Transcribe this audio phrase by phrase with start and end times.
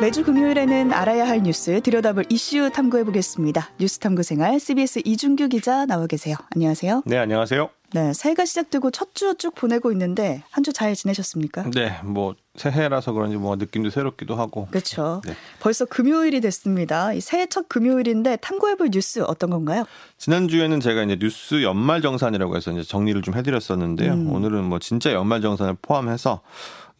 [0.00, 3.70] 매주 금요일에는 알아야 할 뉴스 들여다볼 이슈 탐구해 보겠습니다.
[3.80, 6.36] 뉴스 탐구 생활 CBS 이준규 기자 나와 계세요.
[6.54, 7.02] 안녕하세요.
[7.06, 7.70] 네, 안녕하세요.
[7.94, 11.70] 네, 새해가 시작되고 첫 주 쭉 보내고 있는데 한 주 잘 지내셨습니까?
[11.74, 14.66] 네, 뭐 새해라서 그런지 뭐 느낌도 새롭기도 하고.
[14.70, 15.22] 그렇죠.
[15.24, 15.34] 네.
[15.60, 17.10] 벌써 금요일이 됐습니다.
[17.20, 19.84] 새해 첫 금요일인데 탐구해볼 뉴스 어떤 건가요?
[20.18, 24.12] 지난 주에는 제가 이제 뉴스 연말 정산이라고 해서 이제 정리를 좀 해드렸었는데요.
[24.12, 24.30] 음.
[24.32, 26.42] 오늘은 뭐 진짜 연말 정산을 포함해서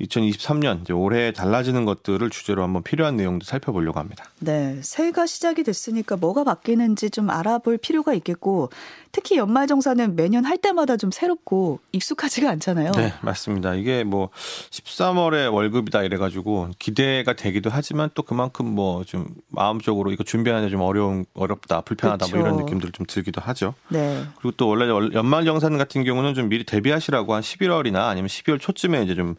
[0.00, 4.26] 2023년 이제 올해 달라지는 것들을 주제로 한번 필요한 내용도 살펴보려고 합니다.
[4.40, 8.68] 네, 새해가 시작이 됐으니까 뭐가 바뀌는지 좀 알아볼 필요가 있겠고
[9.12, 12.92] 특히 연말정산은 매년 할 때마다 좀 새롭고 익숙하지가 않잖아요.
[12.92, 13.74] 네, 맞습니다.
[13.74, 14.28] 이게 뭐
[14.70, 21.24] 13월에 월급이다 이래가지고 기대가 되기도 하지만 또 그만큼 뭐 좀 마음적으로 이거 준비하는데 좀 어려운
[21.34, 22.36] 어렵다 불편하다 그렇죠.
[22.36, 23.74] 뭐 이런 느낌들 좀 들기도 하죠.
[23.88, 24.24] 네.
[24.36, 29.14] 그리고 또 원래 연말정산 같은 경우는 좀 미리 대비하시라고 한 11월이나 아니면 12월 초쯤에 이제
[29.14, 29.36] 좀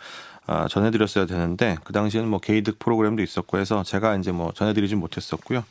[0.47, 5.63] 아, 전해드렸어야 되는데 그 당시에는 뭐 개이득 프로그램도 있었고 해서 제가 이제 뭐 전해드리진 못했었고요.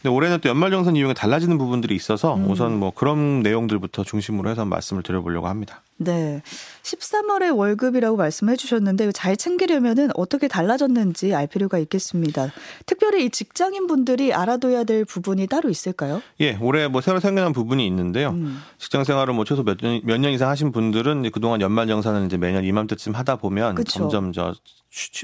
[0.00, 2.48] 근데 올해는 또 연말정산 이용에 달라지는 부분들이 있어서 음.
[2.50, 5.82] 우선 뭐 그런 내용들부터 중심으로 해서 말씀을 드려보려고 합니다.
[5.96, 6.40] 네.
[6.84, 12.52] 13월의 월급이라고 말씀해 주셨는데 잘 챙기려면은 어떻게 달라졌는지 알 필요가 있겠습니다.
[12.86, 16.22] 특별히 이 직장인 분들이 알아둬야 될 부분이 따로 있을까요?
[16.40, 18.30] 예, 올해 뭐 새로 생겨난 부분이 있는데요.
[18.30, 18.60] 음.
[18.78, 22.62] 직장 생활을 뭐 최소 몇 년, 몇 년 이상 하신 분들은 그동안 연말정산을 이제 매년
[22.64, 23.98] 이맘때쯤 하다 보면 그쵸.
[24.08, 24.54] 점점 저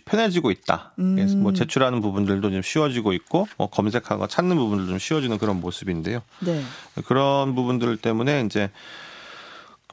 [0.05, 0.93] 편해지고 있다.
[0.98, 1.17] 음.
[1.17, 6.20] 그래서 뭐 제출하는 부분들도 좀 쉬워지고 있고 뭐 검색하고 찾는 부분들도 좀 쉬워지는 그런 모습인데요.
[6.41, 6.62] 네.
[7.07, 8.70] 그런 부분들 때문에 이제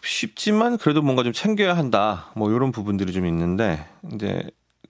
[0.04, 2.32] 쉽지만 그래도 뭔가 좀 챙겨야 한다.
[2.36, 4.44] 뭐 이런 부분들이 좀 있는데 이제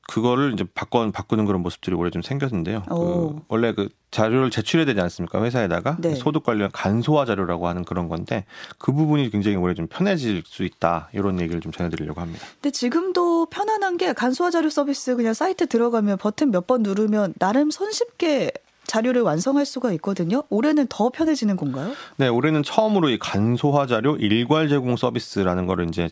[0.07, 2.83] 그거를 이제 바꿔 바꾸는 그런 모습들이 올해 좀 생겼는데요.
[2.89, 5.41] 그 원래 그 자료를 제출해야 되지 않습니까?
[5.41, 6.15] 회사에다가 네.
[6.15, 8.45] 소득 관련 간소화 자료라고 하는 그런 건데
[8.77, 12.45] 그 부분이 굉장히 올해 좀 편해질 수 있다 이런 얘기를 좀 전해드리려고 합니다.
[12.55, 17.71] 근데 지금도 편안한 게 간소화 자료 서비스 그냥 사이트 들어가면 버튼 몇 번 누르면 나름
[17.71, 18.51] 손쉽게
[18.85, 20.43] 자료를 완성할 수가 있거든요.
[20.49, 21.93] 올해는 더 편해지는 건가요?
[22.17, 26.09] 네, 올해는 처음으로 이 간소화 자료 일괄 제공 서비스라는 거를 이제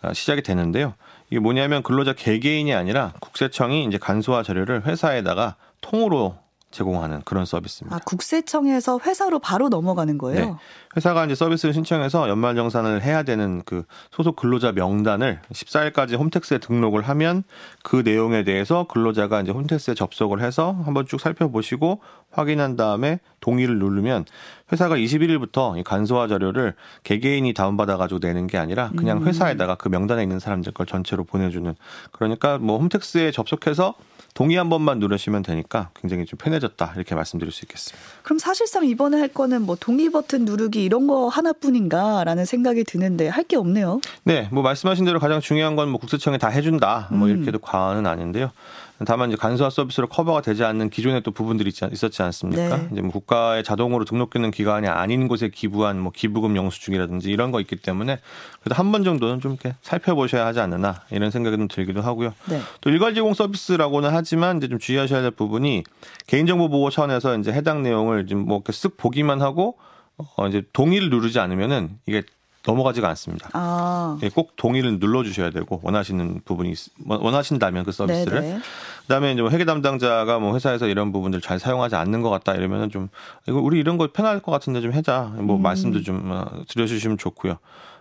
[0.00, 0.94] 아, 시작이 되는데요.
[1.32, 6.36] 이게 뭐냐면 근로자 개개인이 아니라 국세청이 이제 간소화 자료를 회사에다가 통으로
[6.72, 7.96] 제공하는 그런 서비스입니다.
[7.96, 10.44] 아, 국세청에서 회사로 바로 넘어가는 거예요?
[10.44, 10.54] 네.
[10.96, 17.02] 회사가 이제 서비스를 신청해서 연말 정산을 해야 되는 그 소속 근로자 명단을 14일까지 홈택스에 등록을
[17.02, 17.44] 하면
[17.82, 22.00] 그 내용에 대해서 근로자가 이제 홈택스에 접속을 해서 한번 쭉 살펴보시고
[22.30, 24.24] 확인한 다음에 동의를 누르면
[24.72, 29.26] 회사가 21일부터 이 간소화 자료를 개개인이 다운받아가지고 내는 게 아니라 그냥 음.
[29.26, 31.74] 회사에다가 그 명단에 있는 사람들 걸 전체로 보내주는
[32.10, 33.94] 그러니까 뭐 홈택스에 접속해서
[34.34, 37.98] 동의 한 번만 누르시면 되니까 굉장히 좀 편해 졌다 이렇게 말씀드릴 수 있겠습니다.
[38.22, 43.42] 그럼 사실상 이번에 할 거는 뭐 동의 버튼 누르기 이런 거 하나뿐인가라는 생각이 드는데 할
[43.42, 44.00] 게 없네요.
[44.24, 47.34] 네, 뭐 말씀하신 대로 가장 중요한 건 뭐 국세청이 다 해준다 뭐 음.
[47.34, 48.50] 이렇게도 과언은 아닌데요.
[49.04, 52.76] 다만 이제 간소화 서비스로 커버가 되지 않는 기존의 또 부분들이 있었지 않습니까?
[52.76, 52.88] 네.
[52.92, 57.76] 이제 뭐 국가에 자동으로 등록되는 기관이 아닌 곳에 기부한 뭐 기부금 영수증이라든지 이런 거 있기
[57.76, 58.18] 때문에
[58.62, 62.34] 그래도 한 번 정도는 좀 이렇게 살펴보셔야 하지 않느나 이런 생각이 좀 들기도 하고요.
[62.46, 62.60] 네.
[62.80, 65.84] 또 일괄 제공 서비스라고는 하지만 이제 좀 주의하셔야 될 부분이
[66.26, 69.78] 개인정보 보호 차원에서 이제 해당 내용을 좀뭐 이렇게 쓱 보기만 하고
[70.36, 72.22] 어 이제 동의를 누르지 않으면은 이게
[72.66, 73.50] 넘어가지가 않습니다.
[73.52, 74.18] 아.
[74.22, 76.74] 예, 꼭 동의를 눌러주셔야 되고 원하시는 부분이
[77.06, 78.60] 원하신다면 그 서비스를 네네.
[79.02, 82.90] 그다음에 이제 뭐 회계 담당자가 뭐 회사에서 이런 부분들 잘 사용하지 않는 것 같다 이러면은
[82.90, 83.08] 좀
[83.48, 85.62] 이거 우리 이런 거 편할 것 같은데 좀 해자 뭐 음.
[85.62, 87.58] 말씀도 좀 어, 드려주시면 좋고요.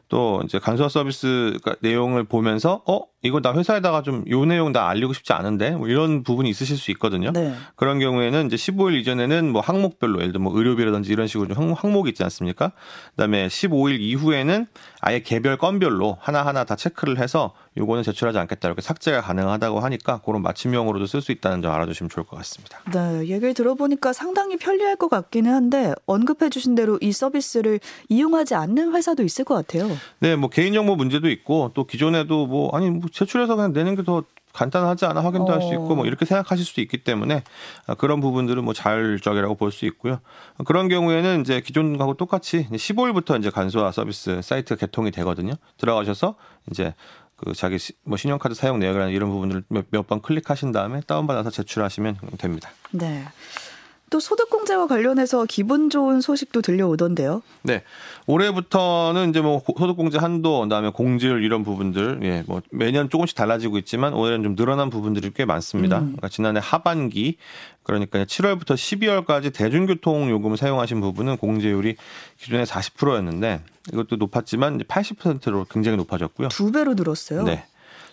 [0.10, 5.14] 또 이제 간소화 서비스 내용을 보면서 어 이거 나 회사에다가 좀 요 내용 나 알리고
[5.14, 7.32] 싶지 않은데 뭐 이런 부분이 있으실 수 있거든요.
[7.32, 7.54] 네.
[7.76, 12.08] 그런 경우에는 이제 15일 이전에는 뭐 항목별로 예를 들어 뭐 의료비라든지 이런 식으로 좀 항목
[12.08, 12.72] 있지 않습니까?
[13.12, 14.68] 그다음에 15일 이후에는
[15.02, 20.42] 아예 개별 건별로 하나하나 다 체크를 해서 요거는 제출하지 않겠다 이렇게 삭제가 가능하다고 하니까 그런
[20.42, 22.80] 맞춤형으로도 쓸 수 있다는 점 알아두시면 좋을 것 같습니다.
[22.92, 28.94] 네, 얘기를 들어보니까 상당히 편리할 것 같기는 한데 언급해 주신 대로 이 서비스를 이용하지 않는
[28.94, 29.90] 회사도 있을 것 같아요.
[30.20, 34.24] 네, 뭐 개인정보 문제도 있고 또 기존에도 뭐 아니 뭐 제출해서 그냥 내는 게 더
[34.54, 35.56] 간단하지 않아 확인도 어.
[35.56, 37.44] 할수 있고 뭐 이렇게 생각하실 수도 있기 때문에
[37.98, 40.20] 그런 부분들은 뭐 자율적이라고 볼 수 있고요.
[40.66, 45.54] 그런 경우에는 이제 기존하고 똑같이 15일부터 이제 간소화 서비스 사이트 개통이 되거든요.
[45.78, 46.36] 들어가셔서
[46.70, 46.94] 이제
[47.38, 52.70] 그 자기 뭐 신용카드 사용 내역이라는 이런 부분들을 몇번 클릭하신 다음에 다운받아서 제출하시면 됩니다.
[52.92, 53.24] 네.
[54.12, 57.42] 또 소득공제와 관련해서 기분 좋은 소식도 들려오던데요.
[57.64, 57.82] 네.
[58.28, 64.14] 올해부터는 이제 뭐 소득공제 한도, 그다음에 공제율 이런 부분들, 예, 뭐 매년 조금씩 달라지고 있지만
[64.14, 66.00] 올해는 좀 늘어난 부분들이 꽤 많습니다.
[66.00, 66.04] 음.
[66.08, 67.38] 그러니까 지난해 하반기
[67.84, 71.96] 그러니까 7월부터 12월까지 대중교통 요금을 사용하신 부분은 공제율이
[72.38, 73.62] 기존에 40%였는데
[73.94, 76.50] 이것도 높았지만 80%로 굉장히 높아졌고요.
[76.50, 77.44] 두 배로 늘었어요.
[77.44, 77.64] 네.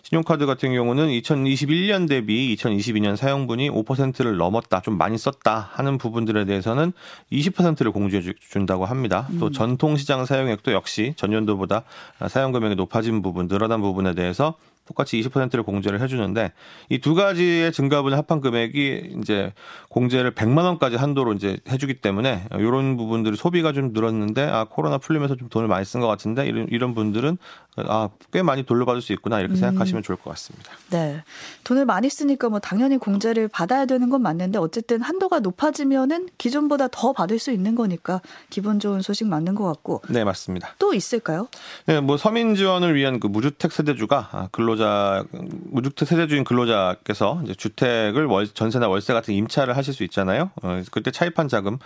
[0.09, 6.95] 신용카드 같은 경우는 2021년 대비 2022년 사용분이 5%를 넘었다, 좀 많이 썼다 하는 부분들에 대해서는
[7.31, 9.29] 20%를 공제해 준다고 합니다.
[9.39, 9.53] 또 음.
[9.53, 11.83] 전통시장 사용액도 역시 전년도보다
[12.29, 14.55] 사용 금액이 높아진 부분, 늘어난 부분에 대해서
[14.89, 16.53] 똑같이 20%를 공제를 해주는데
[16.89, 19.53] 이 두 가지의 증가분의 합한 금액이 이제
[19.89, 25.37] 공제를 100만 원까지 한도로 이제 해주기 때문에 이런 부분들이 소비가 좀 늘었는데 아 코로나 풀리면서
[25.37, 27.39] 좀 돈을 많이 쓴 것 같은데 이런 이런 분들은
[27.77, 29.57] 아 꽤 많이 돌려받을 수 있구나 이렇게 음.
[29.57, 30.71] 생각하시면 좋을 것 같습니다.
[30.91, 31.23] 네,
[31.65, 37.13] 돈을 많이 쓰니까 뭐 당연히 공제를 받아야 되는 건 맞는데 어쨌든 한도가 높아지면은 기존보다 더
[37.13, 38.21] 받을 수 있는 거니까
[38.51, 40.03] 기분 좋은 소식 맞는 것 같고.
[40.09, 40.75] 네, 맞습니다.
[40.79, 41.49] 또 있을까요?
[41.87, 47.55] 네, 뭐 서민 지원을 위한 그 무주택 세대주가 아, 근로 근로자 무주택 세대주인 근로자께서 이제
[47.55, 50.51] 주택을 월, 전세나 월세 같은 임차를 하실 수 있잖아요.
[50.63, 51.79] 어, 그때 차입한 자금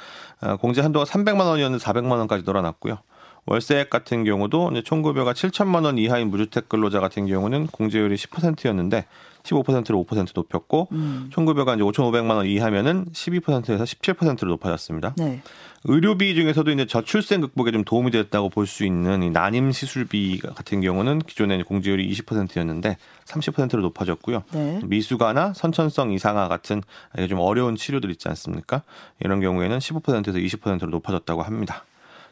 [0.43, 2.99] 어, 공제 한도가 300만 원이었는데 400만 원까지 늘어났고요.
[3.47, 9.07] 월세액 같은 경우도 이제 총급여가 7천만 원 이하인 무주택 근로자 같은 경우는 공제율이 10%였는데
[9.43, 11.29] 15%로 5% 높였고 음.
[11.31, 15.15] 총급여가 이제 5,500만 원 이하면은 12%에서 17%로 높아졌습니다.
[15.17, 15.43] 네.
[15.85, 20.81] 의료비 중에서도 이제 저출생 극복에 좀 도움이 됐다고 볼 수 있는 이 난임 시술비 같은
[20.81, 24.45] 경우는 기존에 공제율이 20%였는데 30%로 높아졌고요.
[24.53, 24.81] 네.
[24.85, 26.83] 미수가나 선천성 이상화 같은
[27.29, 28.83] 좀 어려운 치료들 있지 않습니까?
[29.21, 31.85] 이런 경우에는 15%에서 20%로 높아졌다고 합니다.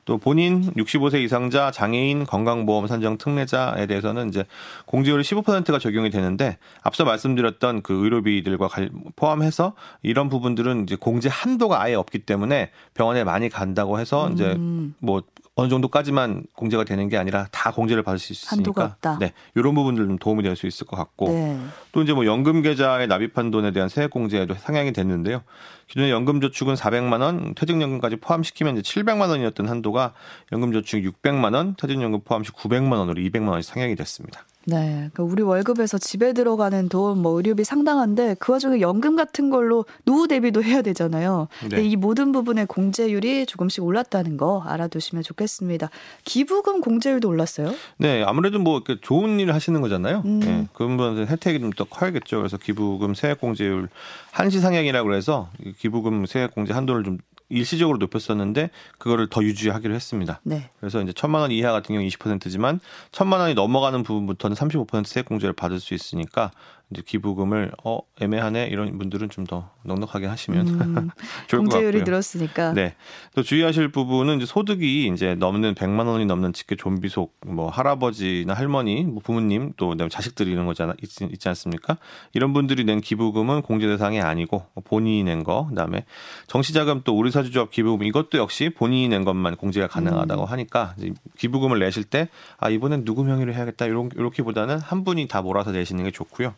[0.04, 4.44] 또 본인 65세 이상자 장애인 건강보험 산정 특례자에 대해서는 이제
[4.86, 8.68] 공제율이 15%가 적용이 되는데 앞서 말씀드렸던 그 의료비들과
[9.16, 14.32] 포함해서 이런 부분들은 이제 공제 한도가 아예 없기 때문에 병원에 많이 간다고 해서 음.
[14.32, 14.56] 이제
[14.98, 15.22] 뭐
[15.60, 20.18] 어느 정도까지만 공제가 되는 게 아니라 다 공제를 받을 수 있으니까 네 이런 부분들 좀
[20.18, 21.58] 도움이 될 수 있을 것 같고 네.
[21.92, 25.42] 또 이제 뭐 연금 계좌에 납입한 돈에 대한 세액 공제도 상향이 됐는데요.
[25.86, 30.14] 기존의 연금 저축은 400만 원, 퇴직연금까지 포함시키면 이제 700만 원이었던 한도가
[30.52, 34.44] 연금 저축 600만 원, 퇴직연금 포함시 900만 원으로 200만 원이 상향이 됐습니다.
[34.66, 35.08] 네.
[35.12, 40.28] 그러니까 우리 월급에서 집에 들어가는 돈, 뭐 의료비 상당한데 그 와중에 연금 같은 걸로 노후
[40.28, 41.48] 대비도 해야 되잖아요.
[41.62, 41.68] 네.
[41.68, 45.88] 근데 이 모든 부분의 공제율이 조금씩 올랐다는 거 알아두시면 좋겠습니다.
[46.24, 47.74] 기부금 공제율도 올랐어요?
[47.96, 48.22] 네.
[48.22, 50.22] 아무래도 뭐 좋은 일을 하시는 거잖아요.
[50.24, 50.40] 음.
[50.40, 50.66] 네.
[50.74, 52.38] 그분은 혜택이 좀 더 커야겠죠.
[52.38, 53.88] 그래서 기부금 세액 공제율
[54.32, 55.48] 한시 상향이라고 그래서
[55.78, 57.18] 기부금 세액 공제 한도를 좀
[57.50, 60.40] 일시적으로 높였었는데 그거를 더 유지하기로 했습니다.
[60.44, 60.70] 네.
[60.80, 62.80] 그래서 이제 천만 원 이하 같은 경우 20%지만
[63.12, 66.50] 천만 원이 넘어가는 부분부터는 35% 세액 공제를 받을 수 있으니까
[66.90, 71.10] 이제 기부금을 어 애매하네 이런 분들은 좀 더 넉넉하게 하시면 음,
[71.48, 71.68] 좋을 것 같고요.
[71.68, 72.72] 공제율이 늘었으니까.
[72.72, 72.94] 네.
[73.34, 79.04] 또 주의하실 부분은 이제 소득이 이제 넘는 100만 원이 넘는 직계 좀비속 뭐 할아버지나 할머니,
[79.04, 81.98] 뭐 부모님 또 자식들이 이런 거잖아 있지, 있지 않습니까?
[82.32, 86.04] 이런 분들이 낸 기부금은 공제 대상이 아니고 본인이 낸 거, 그다음에
[86.46, 90.48] 정시자금 또 우리 사주조합 기부금 이것도 역시 본인이 낸 것만 공제가 가능하다고 음.
[90.48, 90.94] 하니까
[91.38, 92.28] 기부금을 내실 때
[92.58, 96.54] 아 이번엔 누구 명의로 해야겠다 이런 이렇게보다는 한 분이 다 몰아서 내시는 게 좋고요.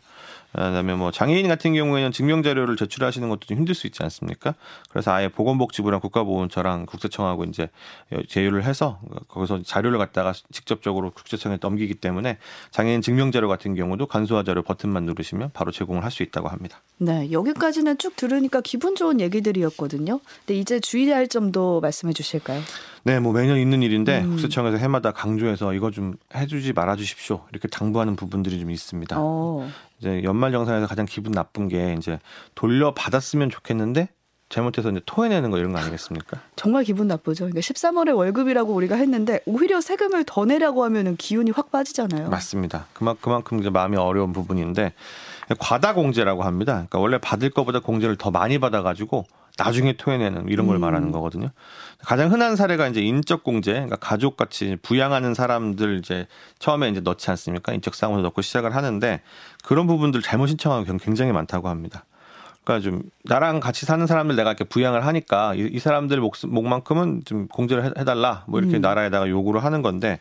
[0.53, 4.55] 그다음에 뭐 장애인 같은 경우에는 증명 자료를 제출하시는 것도 좀 힘들 수 있지 않습니까?
[4.89, 7.69] 그래서 아예 보건복지부랑 국가보훈처랑 국세청하고 이제
[8.29, 12.37] 제휴를 해서 거기서 자료를 갖다가 직접적으로 국세청에 넘기기 때문에
[12.71, 16.79] 장애인 증명 자료 같은 경우도 간소화 자료 버튼만 누르시면 바로 제공을 할 수 있다고 합니다.
[16.99, 20.19] 네, 여기까지는 쭉 들으니까 기분 좋은 얘기들이었거든요.
[20.45, 22.61] 근데 이제 주의할 점도 말씀해 주실까요?
[23.03, 24.29] 네, 뭐 매년 있는 일인데 음.
[24.29, 29.19] 국세청에서 해마다 강조해서 이거 좀 해주지 말아주십시오 이렇게 당부하는 부분들이 좀 있습니다.
[29.19, 29.63] 오.
[29.63, 29.69] 어.
[30.03, 32.19] 이제 연말 정산에서 가장 기분 나쁜 게 이제
[32.55, 34.09] 돌려 받았으면 좋겠는데
[34.49, 36.39] 잘못해서 이제 토해내는 거 이런 거 아니겠습니까?
[36.57, 37.45] 정말 기분 나쁘죠.
[37.45, 42.29] 그러니까 13월에 월급이라고 우리가 했는데 오히려 세금을 더 내라고 하면은 기운이 확 빠지잖아요.
[42.29, 42.85] 맞습니다.
[42.93, 44.93] 그만 그만큼 이제 마음이 어려운 부분인데
[45.57, 46.73] 과다 공제라고 합니다.
[46.73, 49.25] 그러니까 원래 받을 것보다 공제를 더 많이 받아가지고
[49.57, 50.81] 나중에 토해내는 이런 걸 음.
[50.81, 51.49] 말하는 거거든요.
[51.99, 56.27] 가장 흔한 사례가 이제 인적 공제, 그러니까 가족 같이 부양하는 사람들 이제
[56.59, 57.73] 처음에 이제 넣지 않습니까?
[57.73, 59.21] 인적 사항으로 넣고 시작을 하는데
[59.63, 62.05] 그런 부분들 잘못 신청하는 경우 굉장히 많다고 합니다.
[62.63, 67.23] 그러니까 좀 나랑 같이 사는 사람들 내가 이렇게 부양을 하니까 이, 이 사람들 목, 목만큼은
[67.25, 68.81] 좀 공제를 해, 달라 뭐 이렇게 음.
[68.81, 70.19] 나라에다가 요구를 하는 건데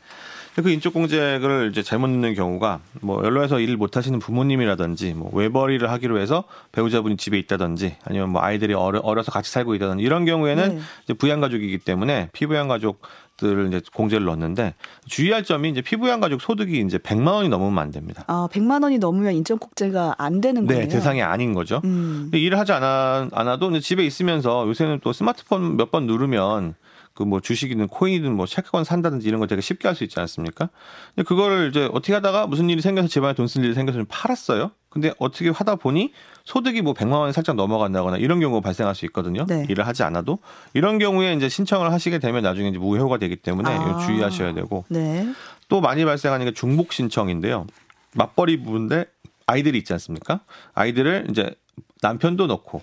[0.55, 5.91] 그 인적 공제를 이제 잘못 넣는 경우가 뭐 연로해서 일을 못 하시는 부모님이라든지 뭐 외벌이를
[5.91, 10.77] 하기로 해서 배우자분이 집에 있다든지 아니면 뭐 아이들이 어려, 어려서 같이 살고 있다든지 이런 경우에는
[10.77, 10.83] 네.
[11.05, 13.01] 이제 부양 가족이기 때문에 피부양 가족
[13.37, 14.75] 들을 이제 공제를 넣었는데
[15.07, 18.25] 주의할 점이 이제 피부양 가족 소득이 이제 100만 원이 넘으면 안 됩니다.
[18.29, 20.89] 아, 100만 원이 넘으면 인적 공제가 안 되는 네, 거예요.
[20.89, 21.81] 네, 대상이 아닌 거죠.
[21.85, 22.23] 음.
[22.25, 26.75] 근데 일을 하지 않아 않아도 집에 있으면서 요새는 또 스마트폰 몇 번 누르면
[27.15, 30.71] 그뭐 주식이든 코인이든 뭐 채권 산다든지 이런 거 되게 쉽게 할 수 있지 않습니까?
[31.15, 34.71] 근데 그거를 이제 어떻게 하다가 무슨 일이 생겨서 집안에 돈 쓸 일이 생겨서 좀 팔았어요.
[34.93, 36.13] 근데 어떻게 하다 보니
[36.45, 39.47] 소득이 뭐 100만 원이 살짝 넘어간다거나 이런 경우가 발생할 수 있거든요.
[39.47, 39.65] 네.
[39.69, 40.39] 일을 하지 않아도
[40.75, 43.99] 이런 경우에 이제 신청을 하시게 되면 나중에 이제 무효가 되기 때문에 아.
[43.99, 45.27] 주의하셔야 되고 네.
[45.69, 47.67] 또 많이 발생하는 게 중복 신청인데요.
[48.15, 49.07] 맞벌이 부부인데
[49.47, 50.41] 아이들이 있지 않습니까?
[50.75, 51.55] 아이들을 이제
[52.03, 52.83] 남편도 넣고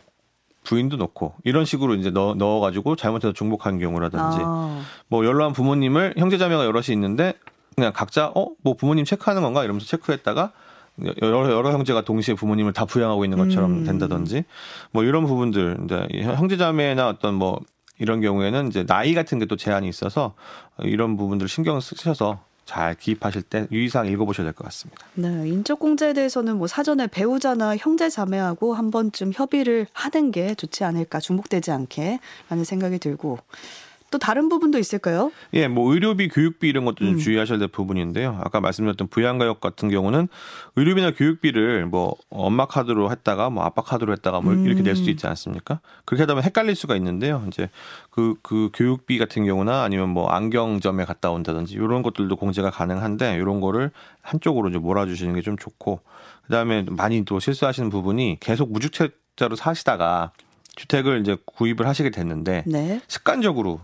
[0.63, 4.81] 부인도 넣고 이런 식으로 이제 넣어, 넣어가지고 잘못해서 중복한 경우라든지 아.
[5.07, 7.33] 뭐 연로한 부모님을 형제자매가 여럿이 있는데
[7.75, 10.51] 그냥 각자 어 뭐 부모님 체크하는 건가 이러면서 체크했다가
[11.21, 13.83] 여러, 여러 형제가 동시에 부모님을 다 부양하고 있는 것처럼 음.
[13.85, 14.43] 된다든지
[14.91, 17.59] 뭐 이런 부분들 이제 형제자매나 어떤 뭐
[17.99, 20.33] 이런 경우에는 이제 나이 같은 게 또 제한이 있어서
[20.79, 25.03] 이런 부분들 신경 쓰셔서 잘 기입하실 때 유의사항 읽어보셔야 될 것 같습니다.
[25.15, 30.83] 네, 인적 공제에 대해서는 뭐 사전에 배우자나 형제 자매하고 한 번쯤 협의를 하는 게 좋지
[30.83, 33.39] 않을까 중복되지 않게라는 생각이 들고
[34.11, 35.31] 또 다른 부분도 있을까요?
[35.53, 37.17] 예, 뭐 의료비, 교육비 이런 것도 좀 음.
[37.17, 38.39] 주의하셔야 될 부분인데요.
[38.43, 40.29] 아까 말씀드렸던 부양가역 같은 경우는
[40.75, 45.11] 의료비나 교육비를 뭐 엄마 카드로 했다가 뭐 아빠 카드로 했다가 뭐 이렇게 낼 수도 음.
[45.11, 45.81] 있지 않습니까?
[46.05, 47.43] 그렇게 하다 보면 헷갈릴 수가 있는데요.
[47.47, 47.69] 이제
[48.11, 53.59] 그, 그 교육비 같은 경우나 아니면 뭐 안경점에 갔다 온다든지 이런 것들도 공제가 가능한데 이런
[53.59, 56.01] 거를 한쪽으로 이제 몰아주시는 게 좀 좋고
[56.45, 60.31] 그다음에 많이 또 실수하시는 부분이 계속 무주택자로 사시다가
[60.75, 63.01] 주택을 이제 구입을 하시게 됐는데 네.
[63.07, 63.79] 습관적으로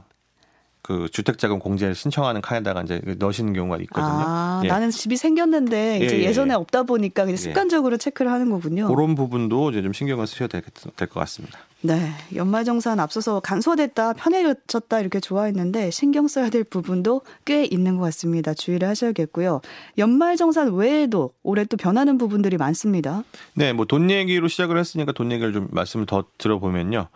[0.85, 4.23] 그 주택자금 공제를 신청하는 칸에다가 이제 넣으시는 경우가 있거든요.
[4.27, 4.67] 아, 예.
[4.67, 6.55] 나는 집이 생겼는데 이제 예, 전에 예.
[6.55, 7.37] 없다 보니까 그냥 예.
[7.37, 8.87] 습관적으로 체크를 하는 거군요.
[8.87, 11.57] 그런 부분도 이제 좀 신경을 쓰셔야 될 것 같습니다.
[11.81, 12.11] 네.
[12.35, 18.53] 연말정산 앞서서 간소화됐다, 편해졌다 이렇게 좋아했는데 신경 써야 될 부분도 꽤 있는 것 같습니다.
[18.55, 19.61] 주의를 하셔야겠고요.
[19.99, 23.23] 연말정산 외에도 올해 또 변하는 부분들이 많습니다.
[23.53, 23.73] 네.
[23.73, 27.07] 뭐 돈 얘기로 시작을 했으니까 돈 얘기를 좀 말씀을 더 들어보면요.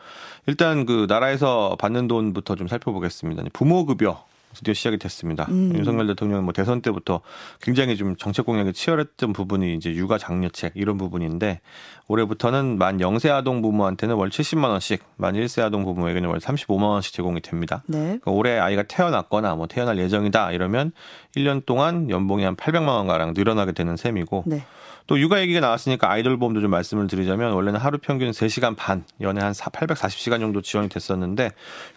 [0.50, 3.44] 일단 그 나라에서 받는 돈부터 좀 살펴보겠습니다.
[3.54, 4.26] 부모 급여
[4.56, 5.46] 드디어 시작이 됐습니다.
[5.50, 5.74] 음.
[5.76, 7.22] 윤석열 대통령은 뭐 대선 때부터
[7.62, 11.62] 굉장히 좀 정책 공약이 치열했던 부분이 이제 육아 장려책 이런 부분인데
[12.08, 17.14] 올해부터는 만 0세 아동 부모한테는 월 70만 원씩, 만 1세 아동 부모에게는 월 35만 원씩
[17.14, 17.84] 제공이 됩니다.
[17.86, 18.00] 네.
[18.00, 20.94] 그러니까 올해 아이가 태어났거나 뭐 태어날 예정이다 이러면
[21.36, 24.64] 1년 동안 연봉이 한 800만 원 가량 늘어나게 되는 셈이고 네.
[25.10, 29.42] 또 육아 얘기가 나왔으니까 아이돌 보험도 좀 말씀을 드리자면 원래는 하루 평균 3시간 반, 연에
[29.42, 31.50] 한 840시간 정도 지원이 됐었는데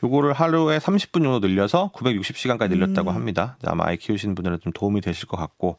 [0.02, 3.14] 요거를 하루에 30분 정도 늘려서 960시간까지 늘렸다고 음.
[3.14, 3.58] 합니다.
[3.66, 5.76] 아마 아이 키우시는 분들은 좀 도움이 되실 것 같고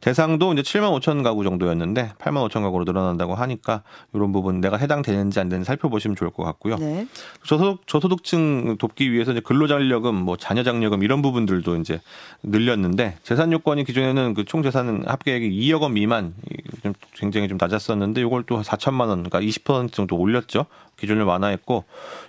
[0.00, 5.38] 대상도 이제 7만 5천 가구 정도였는데 8만 5천 가구로 늘어난다고 하니까 이런 부분 내가 해당되는지
[5.40, 6.76] 안 되는지 살펴보시면 좋을 것 같고요.
[6.76, 7.06] 네.
[7.44, 12.00] 저소득 저소득층 돕기 위해서 이제 근로장려금, 뭐 자녀장려금 이런 부분들도 이제
[12.42, 16.34] 늘렸는데 재산 요건이 기존에는 그 총 재산 합계액이 2억 원 미만
[16.82, 20.64] 좀 굉장히 좀 낮았었는데 이걸 또 4천만 원, 그러니까 20% 정도 올렸죠.
[20.98, 21.84] 기준을 완화했고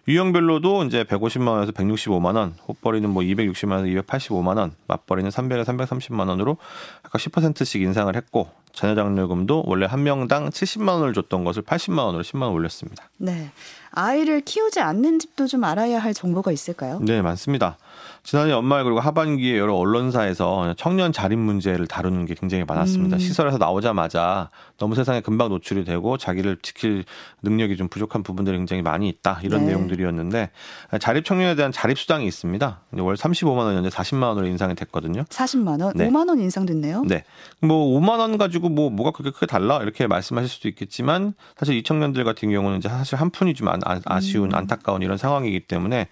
[0.08, 6.30] 유형별로도 이제 150만 원에서 165만 원, 홑벌이는 뭐 260만 원에서 285만 원, 맞벌이는 300에서 330만
[6.30, 6.58] 원으로
[7.04, 12.44] 각각 10%씩 인상을 했고 자녀장려금도 원래 한 명당 70만 원을 줬던 것을 80만 원으로 10만
[12.44, 13.10] 원 올렸습니다.
[13.18, 13.52] 네.
[13.92, 17.00] 아이를 키우지 않는 집도 좀 알아야 할 정보가 있을까요?
[17.02, 17.78] 네, 많습니다.
[18.24, 23.18] 지난해 연말 그리고 하반기에 여러 언론사에서 청년 자립 문제를 다루는 게 굉장히 많았습니다.
[23.18, 23.20] 음.
[23.20, 27.06] 시설에서 나오자마자 너무 세상에 금방 노출이 되고 자기를 지킬
[27.42, 29.68] 능력이 좀 부족한 부분들이 굉장히 많이 있다 이런 네.
[29.68, 30.52] 내용들이었는데
[31.00, 32.82] 자립 청년에 대한 자립 수당이 있습니다.
[32.92, 35.24] 월 35만 원이었는데 40만 원으로 인상이 됐거든요.
[35.24, 36.10] 40만 원, 네.
[36.10, 37.04] 5만 원 인상됐네요.
[37.08, 37.24] 네,
[37.62, 41.84] 뭐 5만 원 가지고 뭐 뭐가 그렇게 크게 달라 이렇게 말씀하실 수도 있겠지만 사실 이
[41.84, 44.56] 청년들 같은 경우는 이제 사실 한 푼이 좀 아, 아쉬운 음.
[44.56, 46.08] 안타까운 이런 상황이기 때문에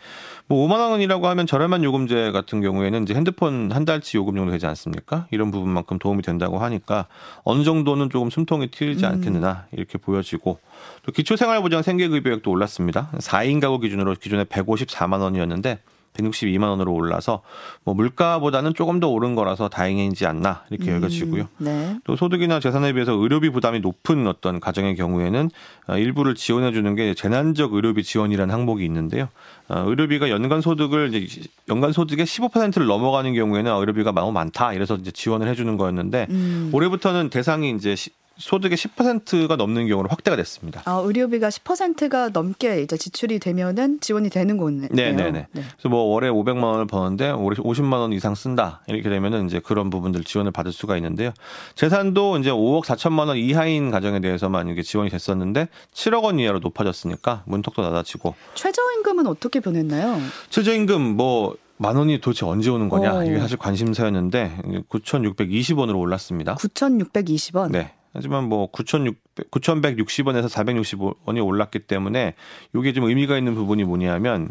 [0.48, 4.66] 뭐 5만 원이라고 하면 저렴한 요금제 같은 경우에는 이제 핸드폰 한 달치 요금 정도 되지
[4.66, 5.28] 않습니까?
[5.30, 7.08] 이런 부분만큼 도움이 된다고 하니까
[7.44, 9.12] 어느 정도는 조금 숨통이 트이지 음.
[9.12, 10.60] 않겠느냐 이렇게 보여지고
[11.04, 13.10] 또 기초생활보장 생계급여액도 올랐습니다.
[13.18, 15.80] 4인 가구 기준으로 기존에 154만 원이었는데
[16.18, 17.42] 162만 원으로 올라서
[17.84, 21.48] 뭐 물가보다는 조금 더 오른 거라서 다행이지 않나 이렇게 음, 여겨지고요.
[21.58, 22.00] 네.
[22.04, 25.50] 또 소득이나 재산에 비해서 의료비 부담이 높은 어떤 가정의 경우에는
[25.88, 29.30] 어, 일부를 지원해 주는 게 재난적 의료비 지원이라는 항목이 있는데요.
[29.70, 35.12] 어, 의료비가 연간 소득을 이제 연간 소득의 15%를 넘어가는 경우에는 의료비가 너무 많다 이래서 이제
[35.12, 36.70] 지원을 해주는 거였는데 음.
[36.74, 37.96] 올해부터는 대상이 이제
[38.38, 40.82] 소득의 10%가 넘는 경우로 확대가 됐습니다.
[40.86, 44.90] 아, 의료비가 10%가 넘게 이제 지출이 되면은 지원이 되는 거네요.
[44.92, 45.48] 네, 네, 네.
[45.52, 48.82] 그래서 뭐 월에 500만 원을 버는데 올해 50만 원 이상 쓴다.
[48.88, 51.32] 이렇게 되면은 이제 그런 부분들 지원을 받을 수가 있는데요.
[51.76, 57.44] 재산도 이제 5억 4천만 원 이하인 가정에 대해서만 이게 지원이 됐었는데 7억 원 이하로 높아졌으니까
[57.46, 60.20] 문턱도 낮아지고 최저임금은 어떻게 변했나요?
[60.50, 63.24] 최저임금 뭐만 원이 도대체 언제 오는 거냐 오.
[63.24, 66.56] 이게 사실 관심사였는데 9,620원으로 올랐습니다.
[66.56, 67.72] 9,620원.
[67.72, 67.94] 네.
[68.18, 72.34] 하지만 뭐 9,600, 9,160원에서 460원이 올랐기 때문에
[72.76, 74.50] 이게 좀 의미가 있는 부분이 뭐냐면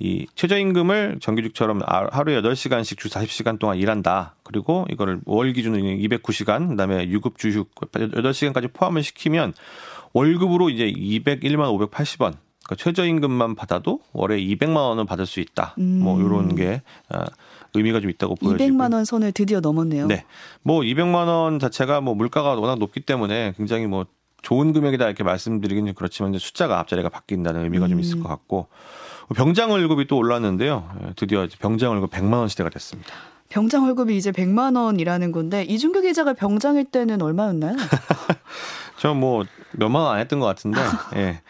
[0.00, 4.34] 이 최저임금을 정규직처럼 아, 하루에 8시간씩 주 40시간 동안 일한다.
[4.42, 9.54] 그리고 이거를 월 기준으로 209시간, 그다음에 유급 주휴 8시간까지 포함을 시키면
[10.12, 15.74] 월급으로 이제 201만 580원 그러니까 최저임금만 받아도 월에 200만 원을 받을 수 있다.
[15.76, 15.98] 뭐 음.
[16.00, 17.24] 뭐 이런 게 아,
[17.74, 20.06] 의미가 좀 있다고 보여지고 200만 원 선을 드디어 넘었네요.
[20.06, 20.24] 네.
[20.62, 24.06] 뭐 200만 원 자체가 뭐 물가가 워낙 높기 때문에 굉장히 뭐
[24.42, 27.90] 좋은 금액이다 이렇게 말씀드리긴 좀 그렇지만 이제 숫자가 앞자리가 바뀐다는 의미가 음.
[27.90, 28.68] 좀 있을 것 같고
[29.34, 30.88] 병장 월급이 또 올랐는데요.
[31.02, 33.12] 예, 드디어 병장 월급 100만 원 시대가 됐습니다.
[33.48, 37.76] 병장 월급이 이제 100만 원이라는 건데 이준규 기자가 병장일 때는 얼마였나요?
[38.98, 40.80] 저 뭐 몇만 원 안 했던 것 같은데
[41.16, 41.40] 예.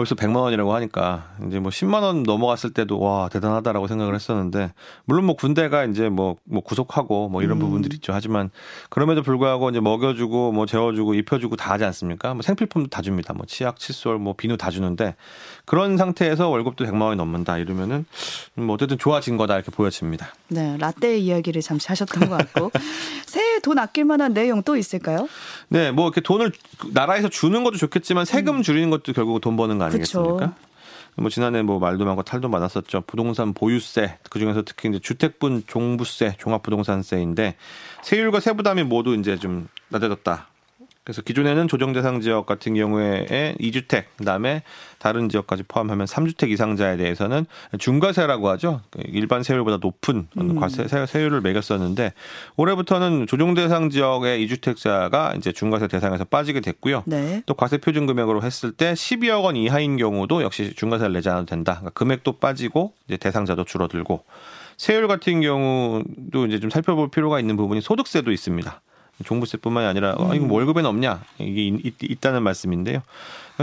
[0.00, 4.72] 벌써 100만 원이라고 하니까 이제 뭐 10만 원 넘어갔을 때도 와 대단하다라고 생각을 했었는데
[5.04, 7.60] 물론 뭐 군대가 이제 뭐, 뭐 구속하고 뭐 이런 음.
[7.60, 8.14] 부분들이 있죠.
[8.14, 8.48] 하지만
[8.88, 12.32] 그럼에도 불구하고 이제 먹여주고 뭐 재워주고 입혀주고 다 하지 않습니까?
[12.32, 13.34] 뭐 생필품도 다 줍니다.
[13.34, 15.16] 뭐 치약, 칫솔, 뭐 비누 다 주는데
[15.66, 18.06] 그런 상태에서 월급도 100만 원이 넘는다 이러면은
[18.54, 20.34] 뭐 어쨌든 좋아진 거다 이렇게 보여집니다.
[20.48, 22.70] 네, 라떼 이야기를 잠시 하셨던 것 같고
[23.26, 25.28] 새해 돈 아낄 만한 내용 또 있을까요?
[25.68, 26.52] 네, 뭐 이렇게 돈을
[26.94, 28.62] 나라에서 주는 것도 좋겠지만 세금 음.
[28.62, 30.46] 줄이는 것도 결국 돈 버는 거 아니겠습니까?
[30.46, 30.54] 그쵸.
[31.16, 33.02] 뭐 지난해 뭐 말도 많고 탈도 많았었죠.
[33.06, 37.56] 부동산 보유세 그 중에서 특히 이제 주택분 종부세, 종합부동산세인데
[38.02, 40.49] 세율과 세부담이 모두 이제 좀 낮아졌다.
[41.04, 44.62] 그래서 기존에는 조정 대상 지역 같은 경우에 2주택 그다음에
[44.98, 47.46] 다른 지역까지 포함하면 3주택 이상자에 대해서는
[47.78, 48.82] 중과세라고 하죠.
[48.90, 50.60] 그 일반 세율보다 높은 음.
[50.60, 52.12] 과세 세율을 매겼었는데
[52.56, 57.04] 올해부터는 조정 대상 지역의 2주택자가 이제 중과세 대상에서 빠지게 됐고요.
[57.06, 57.42] 네.
[57.46, 61.74] 또 과세 표준 금액으로 했을 때 12억 원 이하인 경우도 역시 중과세를 내지 않아도 된다.
[61.74, 64.24] 그러니까 금액도 빠지고 이제 대상자도 줄어들고
[64.76, 68.80] 세율 같은 경우도 이제 좀 살펴볼 필요가 있는 부분이 소득세도 있습니다.
[69.24, 70.30] 종부세뿐만이 아니라 음.
[70.30, 73.02] 아, 이거 뭐 월급에는 없냐 이게 있, 있다는 말씀인데요.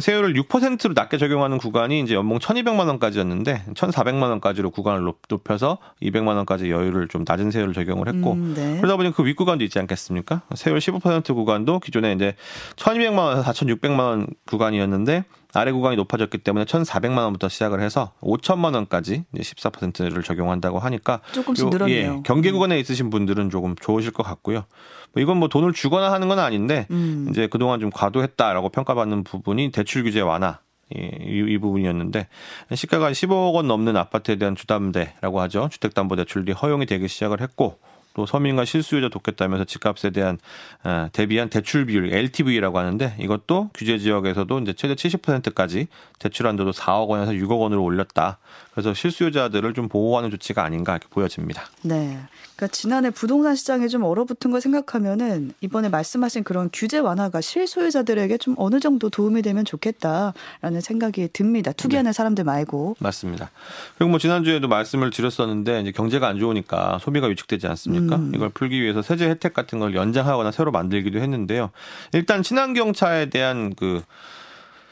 [0.01, 6.71] 세율을 6%로 낮게 적용하는 구간이 이제 연봉 1,200만 원까지였는데 1,400만 원까지로 구간을 높여서 200만 원까지
[6.71, 8.77] 여유를 좀 낮은 세율을 적용을 했고 음, 네.
[8.77, 10.41] 그러다 보니 그 윗구간도 있지 않겠습니까?
[10.55, 12.35] 세율 15% 구간도 기존에 이제
[12.75, 19.23] 1,200만 원에서 4,600만 원 구간이었는데 아래 구간이 높아졌기 때문에 1,400만 원부터 시작을 해서 5천만 원까지
[19.33, 22.13] 이제 14%를 적용한다고 하니까 조금씩 늘었네요.
[22.17, 22.53] 예, 경계 음.
[22.53, 24.65] 구간에 있으신 분들은 조금 좋으실 것 같고요.
[25.13, 27.27] 뭐 이건 뭐 돈을 주거나 하는 건 아닌데 음.
[27.29, 30.59] 이제 그동안 좀 과도했다라고 평가받는 부분이 대출 규제 완화
[30.95, 32.27] 예, 이, 이 부분이었는데
[32.73, 35.69] 시가가 15억 원 넘는 아파트에 대한 주담대라고 하죠.
[35.71, 37.79] 주택담보대출이 허용이 되기 시작을 했고
[38.17, 40.39] 또 서민과 실수요자 돕겠다면서 집값에 대한
[40.83, 47.07] 어, 대비한 대출 비율 LTV라고 하는데 이것도 규제 지역에서도 이제 최대 70%까지 대출 한도도 4억
[47.09, 48.39] 원에서 6억 원으로 올렸다.
[48.77, 51.63] 그래서 실수요자들을 좀 보호하는 조치가 아닌가 이렇게 보여집니다.
[51.81, 52.19] 네.
[52.55, 58.53] 그러니까 지난해 부동산 시장이 좀 얼어붙은 걸 생각하면은 이번에 말씀하신 그런 규제 완화가 실소유자들에게 좀
[58.59, 61.71] 어느 정도 도움이 되면 좋겠다라는 생각이 듭니다.
[61.71, 62.13] 투기하는 네.
[62.13, 62.97] 사람들 말고.
[62.99, 63.49] 맞습니다.
[63.97, 68.17] 그리고 뭐 지난주에도 말씀을 드렸었는데 이제 경제가 안 좋으니까 소비가 위축되지 않습니까?
[68.17, 68.31] 음.
[68.35, 71.71] 이걸 풀기 위해서 세제 혜택 같은 걸 연장하거나 새로 만들기도 했는데요.
[72.13, 74.03] 일단 친환경차에 대한 그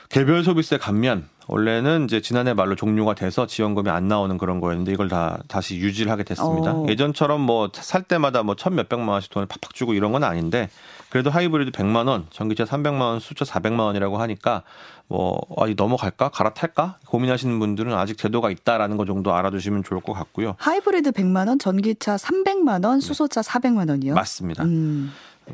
[0.09, 5.07] 개별 소비세 감면 원래는 이제 지난해 말로 종료가 돼서 지원금이 안 나오는 그런 거였는데 이걸
[5.09, 6.73] 다 다시 유지를 하게 됐습니다.
[6.73, 6.85] 오.
[6.85, 6.87] 어.
[6.89, 10.69] 예전처럼 뭐 살 때마다 뭐 천 몇백만 원씩 돈을 팍팍 주고 이런 건 아닌데
[11.09, 14.63] 그래도 하이브리드 100만 원, 전기차 300만 원, 수차 400만 원이라고 하니까
[15.07, 16.29] 뭐 아, 넘어갈까?
[16.29, 16.97] 갈아탈까?
[17.07, 20.55] 고민하시는 분들은 아직 제도가 있다라는 거 정도 알아두시면 좋을 것 같고요.
[20.57, 23.49] 하이브리드 100만 원, 전기차 300만 원, 수소차 네.
[23.51, 24.13] 400만 원이요?
[24.15, 24.63] 맞습니다.
[24.63, 25.13] 음.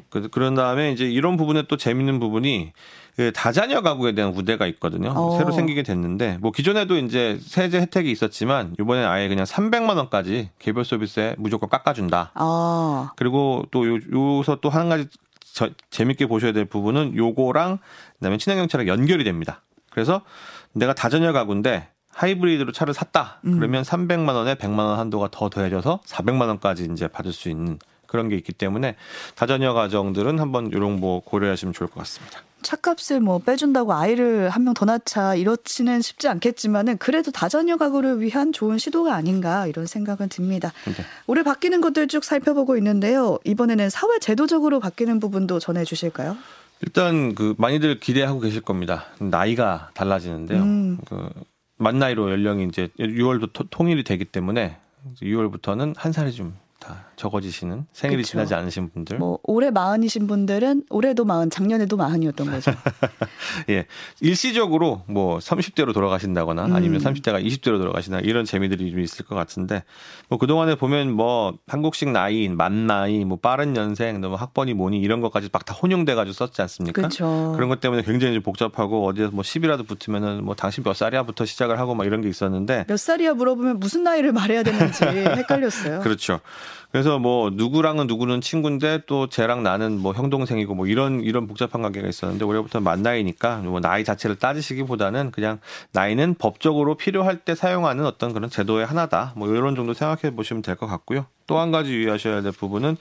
[0.09, 2.73] 그, 그런 다음에 이제 이런 부분에 또 재밌는 부분이
[3.15, 5.13] 그 다자녀 가구에 대한 우대가 있거든요.
[5.15, 5.37] 어.
[5.37, 10.85] 새로 생기게 됐는데 뭐 기존에도 이제 세제 혜택이 있었지만 이번에 아예 그냥 300만 원까지 개별
[10.85, 12.31] 서비스에 무조건 깎아준다.
[12.35, 13.09] 어.
[13.17, 15.07] 그리고 또 요, 요서 또 한 가지
[15.53, 17.79] 저, 재밌게 보셔야 될 부분은 요거랑
[18.19, 19.61] 그다음에 친환경 차랑 연결이 됩니다.
[19.89, 20.21] 그래서
[20.71, 23.41] 내가 다자녀 가구인데 하이브리드로 차를 샀다.
[23.45, 23.57] 음.
[23.57, 27.79] 그러면 300만 원에 100만 원 한도가 더 더해져서 400만 원까지 이제 받을 수 있는
[28.11, 28.95] 그런 게 있기 때문에
[29.35, 32.41] 다자녀 가정들은 한번 이런 거 고려하시면 좋을 것 같습니다.
[32.61, 38.51] 차값을 뭐 빼준다고 아이를 한 명 더 낳자 이렇지는 쉽지 않겠지만은 그래도 다자녀 가구를 위한
[38.53, 40.71] 좋은 시도가 아닌가 이런 생각은 듭니다.
[40.85, 40.93] 네.
[41.25, 43.39] 올해 바뀌는 것들 쭉 살펴보고 있는데요.
[43.45, 46.37] 이번에는 사회 제도적으로 바뀌는 부분도 전해 주실까요?
[46.81, 49.05] 일단 그 많이들 기대하고 계실 겁니다.
[49.19, 50.61] 나이가 달라지는데요.
[50.61, 50.97] 음.
[51.07, 51.29] 그
[51.81, 54.77] 만 나이로 연령이 이제 6월부터 통일이 되기 때문에
[55.19, 58.31] 6월부터는 한 살이 좀 다 적어지시는 생일이 그쵸.
[58.31, 59.17] 지나지 않으신 분들.
[59.17, 62.71] 뭐 올해 마흔이신 분들은 올해도 마흔, 작년에도 마흔이었던 거죠.
[63.69, 63.85] 예,
[64.19, 66.75] 일시적으로 뭐 30대로 돌아가신다거나 음.
[66.75, 69.83] 아니면 30대가 20대로 돌아가시나 이런 재미들이 좀 있을 것 같은데
[70.27, 75.21] 뭐그 동안에 보면 뭐 한국식 나이, 만 나이, 뭐 빠른 연생, 뭐 학번이 뭐니 이런
[75.21, 77.03] 것까지 막 다 혼용돼가지고 썼지 않습니까?
[77.03, 77.53] 그쵸.
[77.55, 81.93] 그런 것 때문에 굉장히 복잡하고 어디에서 뭐 10이라도 붙으면은 뭐 당신 몇 살이야부터 시작을 하고
[81.93, 85.03] 막 이런 게 있었는데 몇 살이야 물어보면 무슨 나이를 말해야 되는지
[85.37, 85.99] 헷갈렸어요.
[86.01, 86.39] 그렇죠.
[86.91, 92.07] 그래서 뭐 누구랑은 누구는 친구인데 또 쟤랑 나는 뭐 형동생이고 뭐 이런 이런 복잡한 관계가
[92.07, 95.59] 있었는데 올해부터 만 나이니까 뭐 나이 자체를 따지시기보다는 그냥
[95.93, 99.33] 나이는 법적으로 필요할 때 사용하는 어떤 그런 제도의 하나다.
[99.35, 101.25] 뭐 이런 정도 생각해 보시면 될 것 같고요.
[101.47, 102.95] 또 한 가지 유의하셔야 될 부분은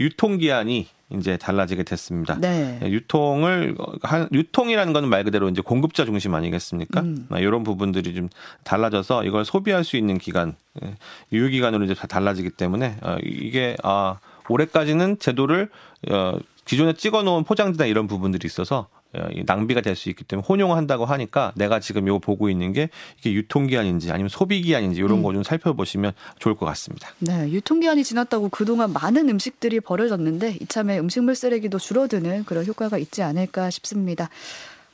[0.00, 2.38] 유통기한이 이제 달라지게 됐습니다.
[2.38, 2.78] 네.
[2.82, 7.00] 유통을 한 유통이라는 거는 말 그대로 이제 공급자 중심 아니겠습니까?
[7.00, 7.26] 음.
[7.38, 8.28] 이런 아, 부분들이 좀
[8.64, 10.96] 달라져서 이걸 소비할 수 있는 기간, 예,
[11.32, 15.70] 유효 기간으로 이제 달라지기 때문에 어, 이게 아 올해까지는 제도를
[16.10, 19.01] 어 기존에 찍어놓은 포장지나 이런 부분들이 있어서 어,
[19.46, 24.10] 낭비가 될 수 있기 때문에 혼용한다고 하니까 내가 지금 요 보고 있는 게 이게 유통기한인지
[24.10, 25.22] 아니면 소비기한인지 이런 음.
[25.22, 27.08] 거좀 살펴보시면 좋을 것 같습니다.
[27.18, 33.70] 네, 유통기한이 지났다고 그동안 많은 음식들이 버려졌는데 이참에 음식물 쓰레기도 줄어드는 그런 효과가 있지 않을까
[33.70, 34.28] 싶습니다.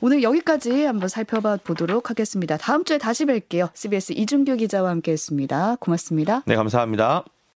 [0.01, 2.57] 오늘 여기까지 한번 살펴봐 보도록 하겠습니다.
[2.57, 3.69] 다음 주에 다시 뵐게요.
[3.73, 5.77] CBS 이준규 기자와 함께했습니다.
[5.79, 6.43] 고맙습니다.
[6.45, 7.38] 네, 감사합니다.